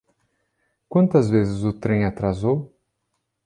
[0.89, 2.75] Quantas vezes o trem atrasou?